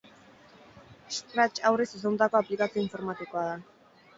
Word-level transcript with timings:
Scratch 1.17 1.61
haurrei 1.71 1.87
zuzendutako 1.99 2.41
aplikazio 2.41 2.85
informatikoa 2.87 3.45
da. 3.53 3.57